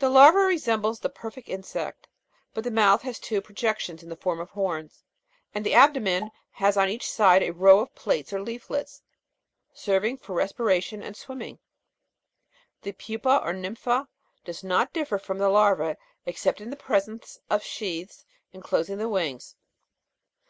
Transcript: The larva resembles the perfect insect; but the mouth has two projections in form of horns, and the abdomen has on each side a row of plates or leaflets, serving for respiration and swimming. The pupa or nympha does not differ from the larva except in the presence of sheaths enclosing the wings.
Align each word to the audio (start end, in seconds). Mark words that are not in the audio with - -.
The 0.00 0.10
larva 0.10 0.40
resembles 0.40 1.00
the 1.00 1.08
perfect 1.08 1.48
insect; 1.48 2.08
but 2.52 2.62
the 2.62 2.70
mouth 2.70 3.00
has 3.00 3.18
two 3.18 3.40
projections 3.40 4.02
in 4.02 4.14
form 4.16 4.38
of 4.38 4.50
horns, 4.50 5.02
and 5.54 5.64
the 5.64 5.72
abdomen 5.72 6.30
has 6.50 6.76
on 6.76 6.90
each 6.90 7.10
side 7.10 7.42
a 7.42 7.54
row 7.54 7.80
of 7.80 7.94
plates 7.94 8.34
or 8.34 8.42
leaflets, 8.42 9.00
serving 9.72 10.18
for 10.18 10.34
respiration 10.34 11.02
and 11.02 11.16
swimming. 11.16 11.58
The 12.82 12.92
pupa 12.92 13.40
or 13.42 13.54
nympha 13.54 14.08
does 14.44 14.62
not 14.62 14.92
differ 14.92 15.18
from 15.18 15.38
the 15.38 15.48
larva 15.48 15.96
except 16.26 16.60
in 16.60 16.68
the 16.68 16.76
presence 16.76 17.38
of 17.48 17.62
sheaths 17.64 18.26
enclosing 18.52 18.98
the 18.98 19.08
wings. 19.08 19.56